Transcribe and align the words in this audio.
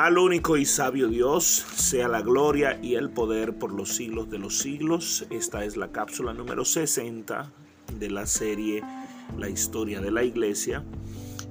Al 0.00 0.16
único 0.16 0.56
y 0.56 0.64
sabio 0.64 1.08
Dios 1.08 1.66
sea 1.74 2.08
la 2.08 2.22
gloria 2.22 2.78
y 2.80 2.94
el 2.94 3.10
poder 3.10 3.58
por 3.58 3.70
los 3.70 3.96
siglos 3.96 4.30
de 4.30 4.38
los 4.38 4.56
siglos. 4.56 5.26
Esta 5.28 5.62
es 5.66 5.76
la 5.76 5.92
cápsula 5.92 6.32
número 6.32 6.64
60 6.64 7.52
de 7.98 8.10
la 8.10 8.24
serie 8.24 8.82
La 9.36 9.50
historia 9.50 10.00
de 10.00 10.10
la 10.10 10.24
iglesia 10.24 10.82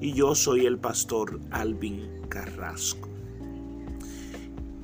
y 0.02 0.14
yo 0.14 0.34
soy 0.34 0.66
el 0.66 0.80
pastor 0.80 1.39
Alvin 1.52 2.23
Carrasco. 2.27 3.07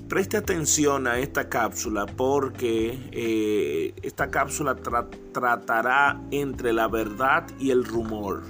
Preste 0.10 0.38
atención 0.38 1.08
a 1.08 1.18
esta 1.18 1.50
cápsula 1.50 2.06
porque 2.06 3.00
eh, 3.12 3.96
esta 4.04 4.30
cápsula 4.30 4.76
tratará 4.76 6.22
entre 6.30 6.72
la 6.72 6.88
verdad 6.88 7.48
y 7.60 7.72
el 7.72 7.84
rumor 7.84 8.44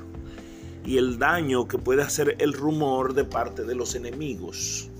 y 0.83 0.97
el 0.97 1.17
daño 1.17 1.69
que 1.69 1.77
puede 1.77 2.01
hacer 2.01 2.35
el 2.39 2.51
rumor 2.51 3.13
de 3.13 3.23
parte 3.23 3.63
de 3.63 3.75
los 3.75 3.95
enemigos. 3.95 4.91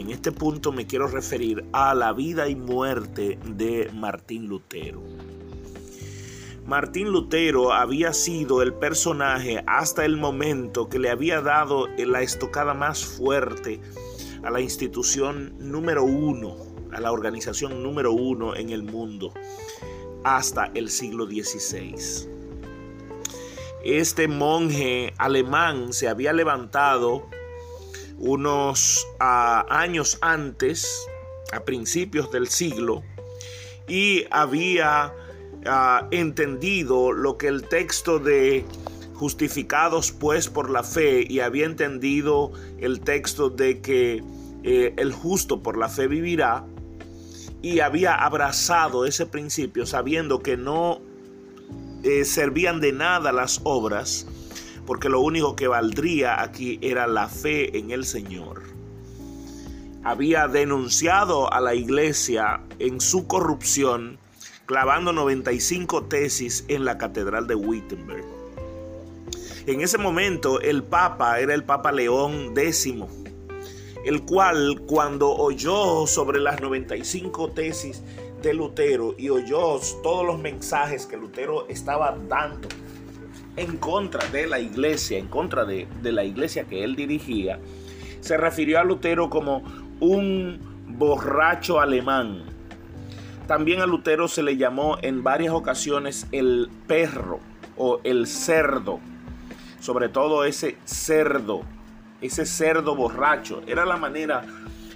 En 0.00 0.10
este 0.10 0.30
punto 0.30 0.70
me 0.70 0.86
quiero 0.86 1.08
referir 1.08 1.64
a 1.72 1.92
la 1.92 2.12
vida 2.12 2.48
y 2.48 2.54
muerte 2.54 3.36
de 3.44 3.90
Martín 3.92 4.46
Lutero. 4.46 5.02
Martín 6.64 7.08
Lutero 7.10 7.72
había 7.72 8.12
sido 8.12 8.62
el 8.62 8.74
personaje 8.74 9.64
hasta 9.66 10.04
el 10.04 10.16
momento 10.16 10.88
que 10.88 11.00
le 11.00 11.10
había 11.10 11.40
dado 11.40 11.88
la 11.96 12.22
estocada 12.22 12.74
más 12.74 13.04
fuerte 13.04 13.80
a 14.44 14.50
la 14.50 14.60
institución 14.60 15.56
número 15.58 16.04
uno, 16.04 16.56
a 16.92 17.00
la 17.00 17.10
organización 17.10 17.82
número 17.82 18.12
uno 18.12 18.54
en 18.54 18.70
el 18.70 18.84
mundo 18.84 19.32
hasta 20.22 20.66
el 20.74 20.90
siglo 20.90 21.26
XVI. 21.26 22.28
Este 23.82 24.28
monje 24.28 25.12
alemán 25.18 25.92
se 25.92 26.06
había 26.06 26.32
levantado 26.32 27.26
unos 28.18 29.06
años 29.18 30.18
antes, 30.20 31.08
a 31.52 31.60
principios 31.60 32.30
del 32.30 32.48
siglo, 32.48 33.02
y 33.86 34.24
había 34.30 35.14
entendido 36.10 37.12
lo 37.12 37.36
que 37.36 37.48
el 37.48 37.62
texto 37.64 38.18
de 38.18 38.64
justificados 39.18 40.12
pues 40.12 40.48
por 40.48 40.70
la 40.70 40.84
fe 40.84 41.26
y 41.28 41.40
había 41.40 41.66
entendido 41.66 42.52
el 42.78 43.00
texto 43.00 43.50
de 43.50 43.80
que 43.80 44.22
eh, 44.62 44.94
el 44.96 45.12
justo 45.12 45.60
por 45.60 45.76
la 45.76 45.88
fe 45.88 46.06
vivirá 46.06 46.64
y 47.60 47.80
había 47.80 48.14
abrazado 48.14 49.04
ese 49.06 49.26
principio 49.26 49.86
sabiendo 49.86 50.40
que 50.40 50.56
no 50.56 51.00
eh, 52.04 52.24
servían 52.24 52.80
de 52.80 52.92
nada 52.92 53.32
las 53.32 53.60
obras 53.64 54.26
porque 54.88 55.10
lo 55.10 55.20
único 55.20 55.54
que 55.54 55.68
valdría 55.68 56.40
aquí 56.40 56.78
era 56.80 57.06
la 57.06 57.28
fe 57.28 57.76
en 57.76 57.90
el 57.90 58.06
Señor. 58.06 58.62
Había 60.02 60.48
denunciado 60.48 61.52
a 61.52 61.60
la 61.60 61.74
iglesia 61.74 62.62
en 62.78 62.98
su 62.98 63.26
corrupción, 63.26 64.16
clavando 64.64 65.12
95 65.12 66.04
tesis 66.04 66.64
en 66.68 66.86
la 66.86 66.96
Catedral 66.96 67.46
de 67.46 67.54
Wittenberg. 67.54 68.24
En 69.66 69.82
ese 69.82 69.98
momento 69.98 70.58
el 70.58 70.82
Papa 70.82 71.38
era 71.38 71.52
el 71.52 71.64
Papa 71.64 71.92
León 71.92 72.54
X, 72.56 72.94
el 74.06 74.22
cual 74.22 74.80
cuando 74.86 75.28
oyó 75.28 76.06
sobre 76.06 76.40
las 76.40 76.62
95 76.62 77.50
tesis 77.50 78.02
de 78.40 78.54
Lutero 78.54 79.14
y 79.18 79.28
oyó 79.28 79.78
todos 80.02 80.24
los 80.24 80.38
mensajes 80.38 81.04
que 81.04 81.18
Lutero 81.18 81.68
estaba 81.68 82.16
dando 82.26 82.68
en 83.58 83.76
contra 83.76 84.26
de 84.28 84.46
la 84.46 84.60
iglesia, 84.60 85.18
en 85.18 85.26
contra 85.26 85.64
de, 85.64 85.88
la 86.02 86.24
iglesia 86.24 86.64
que 86.64 86.84
él 86.84 86.96
dirigía, 86.96 87.58
se 88.20 88.36
refirió 88.36 88.78
a 88.78 88.84
Lutero 88.84 89.28
como 89.28 89.62
un 90.00 90.58
borracho 90.86 91.80
alemán. 91.80 92.44
También 93.46 93.80
a 93.80 93.86
Lutero 93.86 94.28
se 94.28 94.42
le 94.42 94.56
llamó 94.56 94.98
en 95.02 95.22
varias 95.22 95.54
ocasiones 95.54 96.26
el 96.32 96.70
perro 96.86 97.40
o 97.76 98.00
el 98.04 98.26
cerdo, 98.26 99.00
sobre 99.80 100.08
todo 100.08 100.44
ese 100.44 100.76
cerdo, 100.84 101.62
ese 102.20 102.46
cerdo 102.46 102.94
borracho. 102.94 103.62
Era 103.66 103.84
la 103.84 103.96
manera 103.96 104.44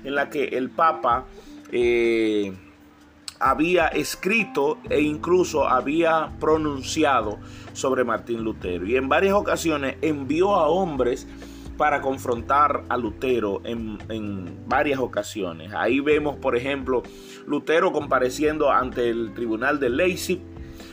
en 0.04 0.14
la 0.14 0.28
que 0.28 0.44
el 0.44 0.70
Papa 0.70 1.24
eh, 1.70 2.52
había 3.42 3.88
escrito 3.88 4.78
e 4.88 5.00
incluso 5.00 5.68
había 5.68 6.30
pronunciado 6.38 7.38
sobre 7.72 8.04
Martín 8.04 8.44
Lutero. 8.44 8.86
Y 8.86 8.96
en 8.96 9.08
varias 9.08 9.34
ocasiones 9.34 9.96
envió 10.00 10.54
a 10.54 10.68
hombres 10.68 11.26
para 11.76 12.00
confrontar 12.00 12.84
a 12.88 12.96
Lutero 12.96 13.60
en, 13.64 13.98
varias 14.68 15.00
ocasiones. 15.00 15.72
Ahí 15.74 16.00
vemos, 16.00 16.36
por 16.36 16.56
ejemplo, 16.56 17.02
Lutero 17.46 17.92
compareciendo 17.92 18.70
ante 18.70 19.10
el 19.10 19.34
tribunal 19.34 19.80
de 19.80 19.90
Leipzig, 19.90 20.40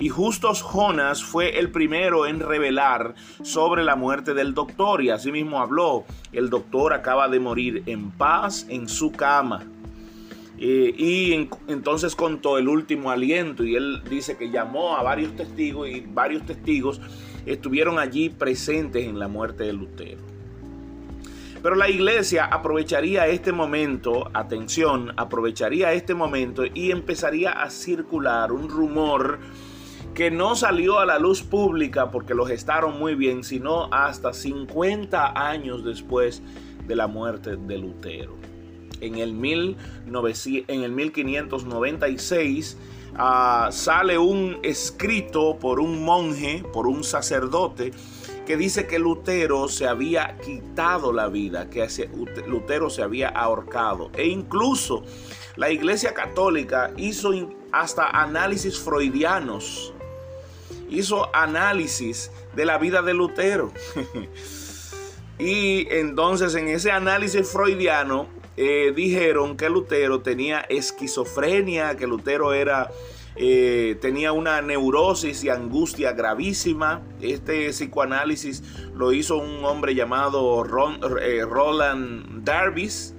Y 0.01 0.09
Justos 0.09 0.63
Jonas 0.63 1.23
fue 1.23 1.59
el 1.59 1.69
primero 1.69 2.25
en 2.25 2.39
revelar 2.39 3.13
sobre 3.43 3.83
la 3.83 3.95
muerte 3.95 4.33
del 4.33 4.55
doctor 4.55 5.03
y 5.03 5.11
asimismo 5.11 5.59
habló, 5.59 6.05
el 6.31 6.49
doctor 6.49 6.93
acaba 6.93 7.29
de 7.29 7.39
morir 7.39 7.83
en 7.85 8.09
paz 8.09 8.65
en 8.67 8.89
su 8.89 9.11
cama. 9.11 9.63
Y 10.57 11.47
entonces 11.67 12.15
contó 12.15 12.57
el 12.57 12.67
último 12.67 13.11
aliento 13.11 13.63
y 13.63 13.75
él 13.75 14.01
dice 14.09 14.37
que 14.37 14.49
llamó 14.49 14.97
a 14.97 15.03
varios 15.03 15.35
testigos 15.35 15.87
y 15.87 16.01
varios 16.01 16.47
testigos 16.47 16.99
estuvieron 17.45 17.99
allí 17.99 18.29
presentes 18.29 19.05
en 19.05 19.19
la 19.19 19.27
muerte 19.27 19.65
de 19.65 19.73
Lutero. 19.73 20.21
Pero 21.61 21.75
la 21.75 21.91
iglesia 21.91 22.45
aprovecharía 22.45 23.27
este 23.27 23.51
momento, 23.51 24.31
atención, 24.33 25.13
aprovecharía 25.15 25.93
este 25.93 26.15
momento 26.15 26.63
y 26.65 26.89
empezaría 26.89 27.51
a 27.51 27.69
circular 27.69 28.51
un 28.51 28.67
rumor 28.67 29.37
que 30.13 30.29
no 30.31 30.55
salió 30.55 30.99
a 30.99 31.05
la 31.05 31.19
luz 31.19 31.41
pública 31.41 32.11
porque 32.11 32.33
lo 32.33 32.45
gestaron 32.45 32.99
muy 32.99 33.15
bien, 33.15 33.43
sino 33.43 33.85
hasta 33.93 34.33
50 34.33 35.49
años 35.49 35.83
después 35.83 36.41
de 36.87 36.95
la 36.95 37.07
muerte 37.07 37.55
de 37.55 37.77
Lutero. 37.77 38.35
En 38.99 39.15
el, 39.15 39.29
en 39.29 40.83
el 40.83 40.91
1596 40.91 42.77
ah, 43.15 43.69
sale 43.71 44.17
un 44.17 44.59
escrito 44.63 45.57
por 45.59 45.79
un 45.79 46.03
monje, 46.03 46.63
por 46.71 46.87
un 46.87 47.03
sacerdote, 47.03 47.91
que 48.45 48.57
dice 48.57 48.85
que 48.87 48.99
Lutero 48.99 49.67
se 49.69 49.87
había 49.87 50.37
quitado 50.37 51.13
la 51.13 51.29
vida, 51.29 51.69
que 51.69 51.87
Lutero 52.47 52.89
se 52.89 53.01
había 53.01 53.29
ahorcado. 53.29 54.11
E 54.15 54.27
incluso 54.27 55.03
la 55.55 55.69
Iglesia 55.71 56.13
Católica 56.13 56.91
hizo 56.97 57.31
hasta 57.71 58.09
análisis 58.09 58.79
freudianos, 58.79 59.93
hizo 60.91 61.33
análisis 61.33 62.31
de 62.55 62.65
la 62.65 62.77
vida 62.77 63.01
de 63.01 63.13
Lutero. 63.15 63.71
y 65.39 65.87
entonces 65.89 66.53
en 66.53 66.67
ese 66.67 66.91
análisis 66.91 67.49
freudiano 67.49 68.27
eh, 68.57 68.91
dijeron 68.95 69.57
que 69.57 69.69
Lutero 69.69 70.21
tenía 70.21 70.59
esquizofrenia, 70.59 71.95
que 71.95 72.05
Lutero 72.05 72.53
era 72.53 72.91
eh, 73.37 73.97
tenía 74.01 74.33
una 74.33 74.61
neurosis 74.61 75.43
y 75.45 75.49
angustia 75.49 76.11
gravísima. 76.11 77.01
Este 77.21 77.69
psicoanálisis 77.69 78.61
lo 78.93 79.13
hizo 79.13 79.37
un 79.37 79.63
hombre 79.63 79.95
llamado 79.95 80.63
eh, 81.21 81.45
Roland 81.45 82.43
Darvis, 82.43 83.15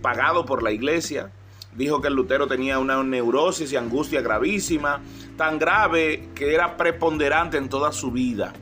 pagado 0.00 0.46
por 0.46 0.62
la 0.62 0.72
iglesia. 0.72 1.30
Dijo 1.76 2.00
que 2.00 2.08
Lutero 2.08 2.46
tenía 2.46 2.78
una 2.78 3.02
neurosis 3.02 3.72
y 3.72 3.76
angustia 3.76 4.20
gravísima, 4.20 5.00
tan 5.36 5.58
grave 5.58 6.28
que 6.34 6.54
era 6.54 6.76
preponderante 6.76 7.56
en 7.56 7.68
toda 7.68 7.90
su 7.90 8.12
vida, 8.12 8.52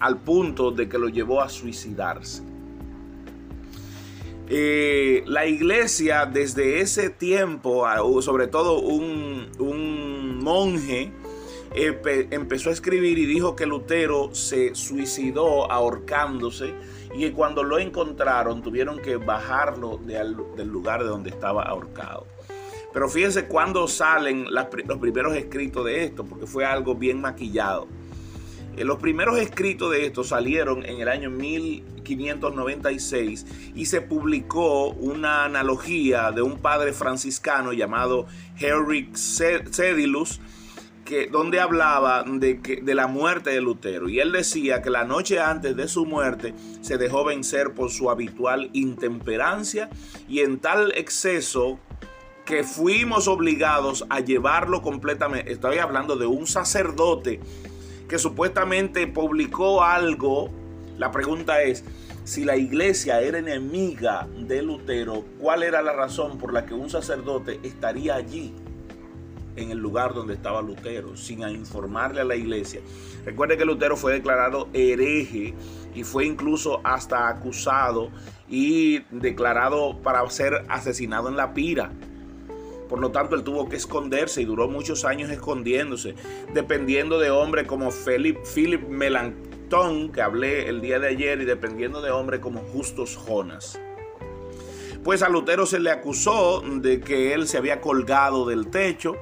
al 0.00 0.18
punto 0.20 0.70
de 0.70 0.88
que 0.88 0.98
lo 0.98 1.08
llevó 1.08 1.42
a 1.42 1.50
suicidarse. 1.50 2.42
Eh, 4.48 5.22
la 5.26 5.46
iglesia 5.46 6.26
desde 6.26 6.80
ese 6.80 7.10
tiempo, 7.10 7.86
sobre 8.20 8.48
todo 8.48 8.80
un, 8.80 9.48
monje, 10.42 11.12
empezó 11.74 12.70
a 12.70 12.72
escribir 12.72 13.18
y 13.18 13.26
dijo 13.26 13.54
que 13.54 13.66
Lutero 13.66 14.34
se 14.34 14.74
suicidó 14.74 15.70
ahorcándose 15.70 16.74
y 17.14 17.20
que 17.20 17.32
cuando 17.32 17.62
lo 17.62 17.78
encontraron 17.78 18.62
tuvieron 18.62 18.98
que 18.98 19.16
bajarlo 19.16 19.98
del 19.98 20.68
lugar 20.68 21.02
de 21.02 21.08
donde 21.08 21.30
estaba 21.30 21.62
ahorcado. 21.62 22.31
Pero 22.92 23.08
fíjense 23.08 23.46
cuando 23.46 23.88
salen 23.88 24.46
los 24.50 24.98
primeros 24.98 25.34
escritos 25.34 25.84
de 25.84 26.04
esto, 26.04 26.24
porque 26.24 26.46
fue 26.46 26.64
algo 26.64 26.94
bien 26.94 27.20
maquillado. 27.20 27.88
Eh, 28.76 28.84
los 28.84 28.98
primeros 28.98 29.38
escritos 29.38 29.90
de 29.92 30.06
esto 30.06 30.22
salieron 30.24 30.84
en 30.84 31.00
el 31.00 31.08
año 31.08 31.30
1596 31.30 33.46
y 33.74 33.86
se 33.86 34.00
publicó 34.00 34.90
una 34.90 35.44
analogía 35.44 36.32
de 36.32 36.42
un 36.42 36.58
padre 36.58 36.92
franciscano 36.92 37.72
llamado 37.72 38.26
Henrik 38.58 39.16
Cedilus, 39.16 40.40
que, 41.04 41.26
donde 41.26 41.58
hablaba 41.60 42.24
de, 42.26 42.60
que, 42.60 42.80
de 42.80 42.94
la 42.94 43.08
muerte 43.08 43.50
de 43.50 43.60
Lutero. 43.60 44.08
Y 44.08 44.20
él 44.20 44.32
decía 44.32 44.80
que 44.80 44.88
la 44.88 45.04
noche 45.04 45.38
antes 45.40 45.76
de 45.76 45.86
su 45.88 46.06
muerte 46.06 46.54
se 46.80 46.96
dejó 46.96 47.24
vencer 47.24 47.74
por 47.74 47.90
su 47.90 48.10
habitual 48.10 48.70
intemperancia 48.72 49.90
y 50.28 50.40
en 50.40 50.60
tal 50.60 50.92
exceso 50.96 51.78
que 52.44 52.64
fuimos 52.64 53.28
obligados 53.28 54.04
a 54.10 54.20
llevarlo 54.20 54.82
completamente. 54.82 55.52
Estoy 55.52 55.78
hablando 55.78 56.16
de 56.16 56.26
un 56.26 56.46
sacerdote 56.46 57.40
que 58.08 58.18
supuestamente 58.18 59.06
publicó 59.06 59.82
algo, 59.82 60.50
la 60.98 61.10
pregunta 61.10 61.62
es, 61.62 61.84
si 62.24 62.44
la 62.44 62.56
iglesia 62.56 63.20
era 63.20 63.38
enemiga 63.38 64.28
de 64.38 64.62
Lutero, 64.62 65.24
¿cuál 65.40 65.62
era 65.62 65.82
la 65.82 65.92
razón 65.92 66.38
por 66.38 66.52
la 66.52 66.66
que 66.66 66.74
un 66.74 66.90
sacerdote 66.90 67.58
estaría 67.62 68.14
allí? 68.14 68.54
en 69.56 69.70
el 69.70 69.78
lugar 69.78 70.14
donde 70.14 70.34
estaba 70.34 70.62
Lutero, 70.62 71.16
sin 71.16 71.40
informarle 71.40 72.20
a 72.20 72.24
la 72.24 72.36
iglesia. 72.36 72.80
Recuerde 73.24 73.56
que 73.56 73.64
Lutero 73.64 73.96
fue 73.96 74.12
declarado 74.14 74.68
hereje 74.72 75.54
y 75.94 76.04
fue 76.04 76.24
incluso 76.24 76.80
hasta 76.84 77.28
acusado 77.28 78.10
y 78.48 79.00
declarado 79.10 79.98
para 80.02 80.28
ser 80.30 80.64
asesinado 80.68 81.28
en 81.28 81.36
la 81.36 81.52
pira. 81.54 81.92
Por 82.92 83.00
lo 83.00 83.10
tanto, 83.10 83.36
él 83.36 83.42
tuvo 83.42 83.70
que 83.70 83.76
esconderse 83.76 84.42
y 84.42 84.44
duró 84.44 84.68
muchos 84.68 85.06
años 85.06 85.30
escondiéndose, 85.30 86.14
dependiendo 86.52 87.18
de 87.18 87.30
hombres 87.30 87.66
como 87.66 87.90
Philip, 87.90 88.36
Philip 88.44 88.86
Melanchthon, 88.86 90.12
que 90.12 90.20
hablé 90.20 90.68
el 90.68 90.82
día 90.82 90.98
de 90.98 91.08
ayer, 91.08 91.40
y 91.40 91.46
dependiendo 91.46 92.02
de 92.02 92.10
hombres 92.10 92.40
como 92.40 92.60
Justus 92.60 93.16
Jonas. 93.16 93.80
Pues 95.02 95.22
a 95.22 95.30
Lutero 95.30 95.64
se 95.64 95.80
le 95.80 95.90
acusó 95.90 96.60
de 96.60 97.00
que 97.00 97.32
él 97.32 97.48
se 97.48 97.56
había 97.56 97.80
colgado 97.80 98.44
del 98.46 98.68
techo 98.68 99.16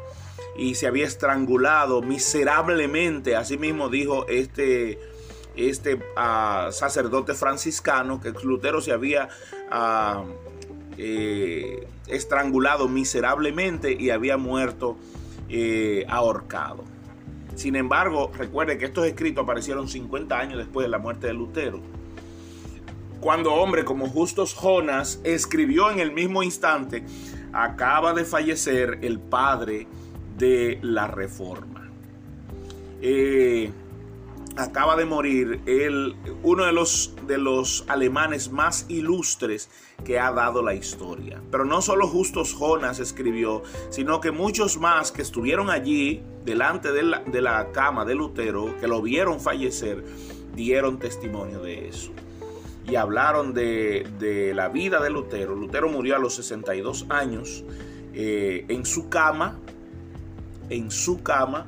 y 0.57 0.75
se 0.75 0.89
había 0.89 1.07
estrangulado 1.07 2.03
miserablemente. 2.03 3.37
Así 3.37 3.57
mismo 3.57 3.89
dijo 3.89 4.27
este, 4.27 4.99
este 5.55 6.03
ah, 6.17 6.71
sacerdote 6.73 7.35
franciscano 7.35 8.21
que 8.21 8.33
Lutero 8.43 8.81
se 8.81 8.91
había 8.91 9.29
uh, 9.71 10.25
eh, 10.99 11.87
estrangulado 12.11 12.89
miserablemente 12.89 13.97
y 13.99 14.11
había 14.11 14.37
muerto 14.37 14.97
eh, 15.49 16.05
ahorcado. 16.09 16.85
Sin 17.55 17.77
embargo, 17.77 18.31
recuerde 18.37 18.79
que 18.79 18.87
estos 18.87 19.07
escritos 19.07 19.45
aparecieron 19.45 19.89
50 19.89 20.39
años 20.39 20.59
después 20.59 20.85
de 20.85 20.89
la 20.89 20.99
muerte 20.99 21.27
de 21.27 21.35
Lutero. 21.35 21.81
Cuando 23.21 23.53
hombre 23.53 23.85
como 23.85 24.09
Justus 24.09 24.55
Jonas 24.55 25.21
escribió 25.25 25.91
en 25.91 25.99
el 25.99 26.13
mismo 26.13 26.43
instante, 26.43 27.05
acaba 27.53 28.15
de 28.15 28.25
fallecer 28.25 28.99
el 29.03 29.19
padre 29.19 29.87
de 30.39 30.79
la 30.83 31.07
reforma. 31.07 31.91
Eh, 33.03 33.71
acaba 34.61 34.97
de 34.97 35.05
morir 35.05 35.61
el, 35.67 36.17
uno 36.43 36.65
de 36.65 36.73
los, 36.73 37.15
de 37.27 37.39
los 37.39 37.85
alemanes 37.89 38.51
más 38.51 38.87
ilustres 38.89 39.71
que 40.05 40.19
ha 40.19 40.31
dado 40.33 40.63
la 40.63 40.75
historia. 40.75 41.41
Pero 41.51 41.65
no 41.65 41.83
solo 41.83 42.07
Justus 42.07 42.55
Jonas 42.55 42.99
escribió, 43.01 43.63
sino 43.91 44.21
que 44.21 44.31
muchos 44.31 44.79
más 44.79 45.13
que 45.13 45.23
estuvieron 45.23 45.71
allí 45.71 46.23
delante 46.45 46.93
de 46.93 47.03
la, 47.03 47.19
de 47.21 47.41
la 47.41 47.73
cama 47.73 48.05
de 48.05 48.15
Lutero, 48.15 48.77
que 48.79 48.87
lo 48.87 49.03
vieron 49.03 49.41
fallecer, 49.41 50.05
dieron 50.55 50.99
testimonio 50.99 51.61
de 51.61 51.89
eso. 51.89 52.13
Y 52.87 52.97
hablaron 52.97 53.55
de, 53.55 54.07
de 54.19 54.55
la 54.55 54.69
vida 54.69 55.01
de 55.01 55.11
Lutero. 55.11 55.55
Lutero 55.55 55.89
murió 55.89 56.17
a 56.17 56.19
los 56.19 56.35
62 56.35 57.07
años 57.09 57.65
eh, 58.13 58.65
en 58.69 58.85
su 58.85 59.09
cama, 59.09 59.59
en 60.69 60.91
su 60.91 61.23
cama, 61.23 61.67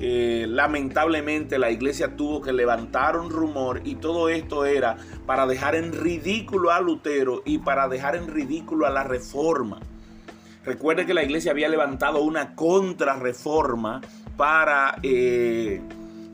eh, 0.00 0.46
lamentablemente 0.48 1.58
la 1.58 1.70
iglesia 1.70 2.16
tuvo 2.16 2.40
que 2.40 2.52
levantar 2.52 3.16
un 3.16 3.30
rumor 3.30 3.80
y 3.84 3.96
todo 3.96 4.28
esto 4.28 4.64
era 4.64 4.96
para 5.26 5.46
dejar 5.46 5.74
en 5.74 5.92
ridículo 5.92 6.70
a 6.70 6.80
Lutero 6.80 7.42
y 7.44 7.58
para 7.58 7.88
dejar 7.88 8.14
en 8.14 8.28
ridículo 8.28 8.86
a 8.86 8.90
la 8.90 9.02
reforma. 9.02 9.80
Recuerde 10.64 11.06
que 11.06 11.14
la 11.14 11.22
iglesia 11.22 11.50
había 11.50 11.68
levantado 11.68 12.22
una 12.22 12.54
contrarreforma 12.54 14.00
para 14.36 14.98
eh, 15.02 15.80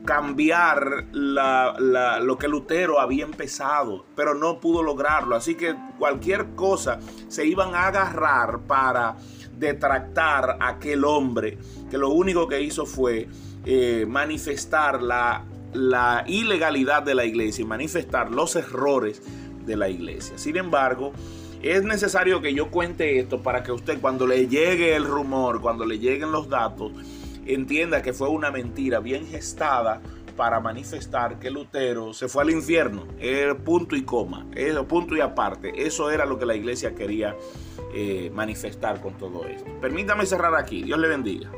cambiar 0.05 1.05
lo 1.11 2.37
que 2.37 2.47
Lutero 2.47 2.99
había 2.99 3.25
empezado, 3.25 4.05
pero 4.15 4.35
no 4.35 4.59
pudo 4.59 4.83
lograrlo. 4.83 5.35
Así 5.35 5.55
que 5.55 5.75
cualquier 5.97 6.55
cosa 6.55 6.99
se 7.27 7.45
iban 7.45 7.75
a 7.75 7.87
agarrar 7.87 8.59
para 8.59 9.15
detractar 9.57 10.57
a 10.59 10.69
aquel 10.69 11.05
hombre 11.05 11.57
que 11.89 11.97
lo 11.97 12.09
único 12.09 12.47
que 12.47 12.61
hizo 12.61 12.85
fue 12.85 13.27
eh, 13.65 14.05
manifestar 14.07 15.01
la, 15.01 15.45
la 15.73 16.23
ilegalidad 16.27 17.03
de 17.03 17.15
la 17.15 17.25
iglesia 17.25 17.63
y 17.63 17.65
manifestar 17.65 18.31
los 18.31 18.55
errores 18.55 19.21
de 19.65 19.75
la 19.75 19.89
iglesia. 19.89 20.37
Sin 20.37 20.57
embargo, 20.57 21.13
es 21.61 21.83
necesario 21.83 22.41
que 22.41 22.53
yo 22.53 22.69
cuente 22.69 23.19
esto 23.19 23.41
para 23.41 23.63
que 23.63 23.71
usted 23.71 23.99
cuando 23.99 24.27
le 24.27 24.47
llegue 24.47 24.95
el 24.95 25.05
rumor, 25.05 25.61
cuando 25.61 25.85
le 25.85 25.97
lleguen 25.97 26.31
los 26.31 26.49
datos, 26.49 26.91
entienda 27.45 28.01
que 28.01 28.13
fue 28.13 28.29
una 28.29 28.51
mentira 28.51 28.99
bien 28.99 29.25
gestada 29.25 30.01
para 30.35 30.59
manifestar 30.59 31.39
que 31.39 31.49
Lutero 31.49 32.13
se 32.13 32.27
fue 32.27 32.43
al 32.43 32.49
infierno. 32.51 33.07
Era 33.19 33.57
punto 33.57 33.95
y 33.95 34.03
coma, 34.03 34.45
punto 34.87 35.15
y 35.15 35.21
aparte. 35.21 35.73
Eso 35.75 36.11
era 36.11 36.25
lo 36.25 36.37
que 36.37 36.45
la 36.45 36.55
iglesia 36.55 36.93
quería 36.93 37.35
eh, 37.95 38.29
manifestar 38.33 39.01
con 39.01 39.13
todo 39.17 39.45
esto. 39.47 39.71
Permítame 39.79 40.25
cerrar 40.25 40.53
aquí. 40.55 40.83
Dios 40.83 40.99
le 40.99 41.07
bendiga. 41.07 41.49